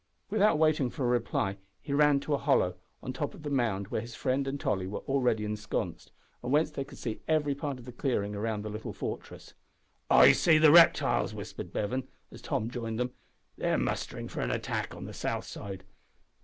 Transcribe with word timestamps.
Without 0.31 0.57
waiting 0.57 0.89
for 0.89 1.03
a 1.03 1.07
reply, 1.07 1.57
he 1.79 1.93
ran 1.93 2.19
to 2.21 2.33
a 2.33 2.37
hollow 2.39 2.75
on 3.03 3.11
the 3.11 3.17
top 3.19 3.35
of 3.35 3.43
the 3.43 3.51
mound 3.51 3.89
where 3.89 4.01
his 4.01 4.15
friend 4.15 4.47
and 4.47 4.59
Tolly 4.59 4.87
were 4.87 5.01
already 5.01 5.45
ensconced, 5.45 6.11
and 6.41 6.51
whence 6.51 6.71
they 6.71 6.83
could 6.83 6.97
see 6.97 7.21
every 7.27 7.53
part 7.53 7.77
of 7.77 7.85
the 7.85 7.91
clearing 7.91 8.33
around 8.33 8.63
the 8.63 8.69
little 8.69 8.93
fortress. 8.93 9.53
"I 10.09 10.31
see 10.31 10.57
the 10.57 10.71
reptiles," 10.71 11.35
whispered 11.35 11.71
Bevan, 11.71 12.07
as 12.31 12.41
Tom 12.41 12.71
joined 12.71 12.97
them. 12.99 13.13
"They 13.59 13.71
are 13.73 13.77
mustering 13.77 14.27
for 14.27 14.41
an 14.41 14.49
attack 14.49 14.95
on 14.95 15.05
the 15.05 15.13
south 15.13 15.45
side. 15.45 15.83